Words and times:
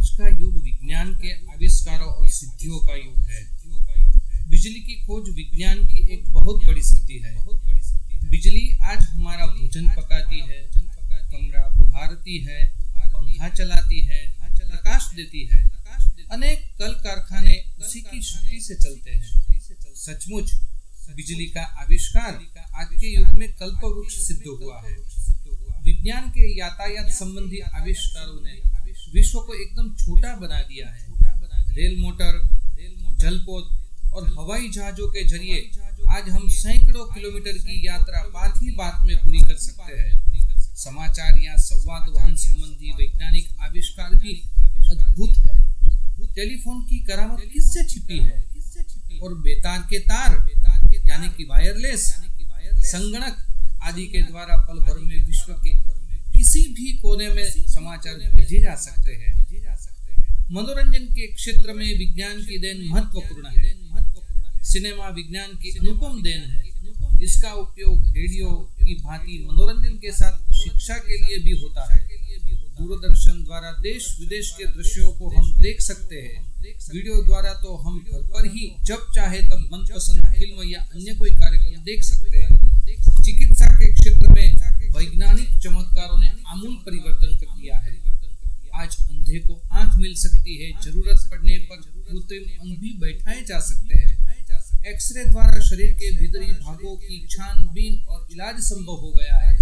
आज 0.00 0.08
का 0.10 0.28
युग 0.28 0.54
विज्ञान 0.64 1.08
के 1.14 1.30
आविष्कारों 1.52 2.08
और 2.08 2.28
सिद्धियों 2.28 2.78
का 2.78 2.94
युग 2.96 3.18
है। 3.30 3.40
बिजली 4.50 4.80
की 4.80 4.94
खोज 4.94 5.28
विज्ञान 5.34 5.78
की 5.86 5.98
एक 6.12 6.32
बहुत 6.32 6.64
बड़ी 6.66 6.82
सिद्धि 6.82 7.18
है। 7.18 7.34
बिजली 8.30 8.78
आज 8.82 9.02
हमारा 9.02 9.46
भोजन 9.46 9.88
पकाती 9.88 10.38
है, 10.40 10.60
कमरा 11.32 11.68
बुहारती 11.68 12.38
है, 12.38 12.72
पंखा 12.96 13.48
चलाती 13.48 14.00
है, 14.00 14.20
प्रकाश 14.70 15.12
देती 15.16 15.48
है। 15.52 15.70
अनेक 16.32 16.72
कल 16.78 16.94
कारखाने 16.94 17.64
उसी 17.78 18.00
की 18.00 18.22
शक्ति 18.22 18.60
से 18.60 18.74
चलते 18.74 19.10
हैं। 19.10 19.42
सचमुच, 19.96 20.52
बिजली 21.10 21.46
का 21.46 21.62
आविष्कार 21.62 22.40
आज 22.80 22.88
के 22.92 23.14
युग 23.20 23.38
में 23.38 23.52
कल्प 23.52 23.84
वृक्ष 23.84 24.16
सिद्ध 24.16 24.42
हुआ 24.46 24.82
है। 24.86 24.96
विज्ञान 25.84 26.30
के 26.30 26.58
यातायात 26.58 27.08
संबंधी 27.10 27.58
आविष्कारों 27.58 28.44
ने 28.44 28.69
विश्व 29.14 29.38
को 29.38 29.54
एकदम 29.54 29.94
छोटा 29.94 30.34
बना 30.36 30.60
दिया 30.62 30.88
है। 30.88 31.08
रेल 31.70 31.96
मोटर, 32.00 32.38
जलपोत 33.20 34.12
और 34.14 34.28
हवाई 34.28 34.68
जहाजों 34.68 35.08
के 35.08 35.24
ज़रिए 35.24 35.70
आज 36.10 36.28
हम 36.28 36.48
सैकड़ों 36.48 37.04
किलोमीटर 37.06 37.58
की 37.58 37.86
यात्रा 37.86 38.22
बात 38.34 38.54
ही 38.62 38.70
बात 38.70 39.04
में 39.04 39.16
पूरी 39.16 39.38
कर 39.38 39.56
सकते 39.56 40.00
हैं। 40.00 40.10
समाचार 40.76 41.38
या 41.38 41.56
संवाद 41.56 42.08
वाहन 42.16 42.34
संबंधी 42.36 42.90
वैज्ञानिक 42.90 43.48
आविष्कार 43.62 44.14
भी 44.14 44.34
अद्भुत 44.90 45.36
है। 45.36 45.58
टेलीफोन 46.34 46.80
की 46.82 46.98
करामत 46.98 47.40
किससे 47.52 47.84
छिपी 47.84 48.18
है? 48.18 48.44
और 49.22 49.34
बेतार 49.34 49.78
के 49.90 49.98
तार, 49.98 50.32
यानी 51.06 51.28
कि 51.28 51.44
वायरलेस, 51.44 52.06
संगणक 52.84 53.46
आदि 53.82 54.06
के 54.06 54.22
द्वारा 54.22 54.56
पल 54.56 54.78
भर 54.78 54.98
में 54.98 55.26
विश्व 55.26 55.52
के 55.52 55.78
किसी 56.50 56.72
भी 56.74 56.92
कोने 56.98 57.26
में 57.28 57.50
समाचार 57.70 58.14
भेजे 58.34 58.58
जा 58.58 58.74
सकते 58.76 59.12
हैं। 59.14 59.28
मनोरंजन 60.52 61.04
के 61.08 61.26
क्षेत्र 61.26 61.72
में 61.72 61.98
विज्ञान 61.98 62.40
की 62.40 62.58
देन 62.58 62.80
महत्वपूर्ण 62.86 63.50
है। 63.56 64.64
सिनेमा 64.70 65.08
विज्ञान 65.10 65.54
की 65.62 65.70
अनुपम 65.78 66.22
देन 66.22 66.42
है। 66.50 66.62
इसका 67.22 67.52
उपयोग 67.54 68.08
रेडियो 68.16 68.48
की 68.80 68.94
भांति 69.04 69.38
मनोरंजन 69.44 69.94
के 69.96 70.12
साथ 70.12 70.52
शिक्षा 70.54 70.96
के 71.06 71.18
लिए 71.18 71.38
भी 71.44 71.52
होता 71.60 71.86
है। 71.92 72.08
दूरदर्शन 72.80 73.42
द्वारा 73.44 73.70
देश 73.82 74.14
विदेश 74.20 74.50
के 74.58 74.66
दृश्यों 74.72 75.10
को 75.10 75.28
हम 75.30 75.52
देख 75.60 75.80
सकते 75.82 76.16
हैं। 76.16 76.44
वीडियो 76.62 77.22
द्वारा 77.24 77.54
तो 77.62 77.76
हम 77.76 77.98
घर 78.02 78.26
पर 78.26 78.50
ही 78.54 78.72
जब 78.84 79.06
चाहे 79.14 79.40
तब 79.42 79.68
मनपसंद 79.72 80.26
फ़िल्म 80.28 80.68
या 80.70 80.82
अन्य 80.84 81.14
कोई 81.14 81.30
कार्यक्रम 81.36 81.82
देख 81.84 82.02
सकते 82.04 82.38
हैं 82.38 82.58
चिकित्सा 83.24 83.66
के 83.74 83.92
क्षेत्र 83.94 84.28
में 84.28 84.46
वैज्ञानिक 85.00 85.58
चमत्कारों 85.58 86.18
ने 86.18 86.30
आमूल 86.46 86.74
परिवर्तन 86.86 87.36
कर 87.36 87.52
दिया 87.52 87.76
है। 87.78 87.92
आज 88.74 88.96
अंधे 89.10 89.38
को 89.38 89.54
आँख 89.72 89.94
मिल 89.96 90.14
सकती 90.14 90.56
है, 90.62 90.72
ज़रूरत 90.82 91.30
पड़ने 91.30 91.56
पर 91.58 91.76
कृत्रिम 91.76 92.44
अंग 92.60 92.76
भी 92.76 92.90
बैठाए 93.00 93.44
जा 93.44 93.60
सकते 93.60 93.98
हैं। 93.98 94.10
एक्सरे 94.86 95.24
द्वारा 95.24 95.60
शरीर 95.60 95.92
के 95.92 96.10
भीतरी 96.18 96.52
भागों 96.52 96.96
की 96.96 97.26
छानबीन 97.30 98.04
और 98.08 98.28
इलाज 98.32 98.60
संभव 98.60 98.94
हो 98.94 99.10
गया 99.10 99.36
है। 99.36 99.58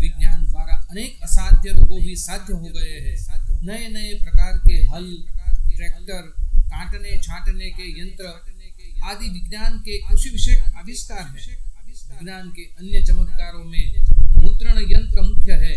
विज्ञान 0.00 0.46
द्वारा 0.46 0.86
अनेक 0.90 1.18
असाध्य 1.22 1.70
रोगों 1.70 2.00
भी 2.00 2.16
साध्य 2.16 2.52
हो 2.52 2.68
गए 2.76 3.00
हैं। 3.00 3.16
नए 3.62 3.88
नए 3.88 4.14
प्रकार 4.14 4.58
के 4.58 4.74
हल, 4.74 5.24
ट्रैक्टर, 5.76 6.22
काटने, 6.68 7.18
छाटने 7.18 7.70
के 7.70 7.90
यंत्र 8.00 8.24
आदि 9.04 9.28
विज्ञान 9.28 9.78
के 9.78 9.98
कृषि 9.98 10.30
विषय 10.30 10.64
आविष्कार 10.76 11.24
है। 11.38 11.72
विज्ञान 12.12 12.48
के 12.48 12.62
अन्य 12.62 13.04
चमत्कारों 13.04 13.64
में 13.64 14.01
मुद्रण 14.52 14.78
यंत्र 14.90 15.20
मुख्य 15.20 15.52
है। 15.52 15.74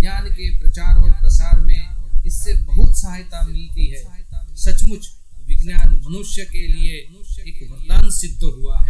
ज्ञान 0.00 0.24
के 0.30 0.46
प्रचार 0.58 0.96
और 0.96 1.10
प्रसार 1.10 1.60
में 1.60 2.22
इससे 2.26 2.54
बहुत 2.64 2.98
सहायता 2.98 3.42
मिलती 3.46 3.86
है। 3.86 4.02
सचमुच 4.56 5.08
विज्ञान 5.48 5.94
मनुष्य 6.06 6.44
के 6.44 6.66
लिए 6.68 6.96
एक 7.48 7.70
वरदान 7.70 8.10
सिद्ध 8.10 8.42
हुआ 8.42 8.74
है। 8.74 8.78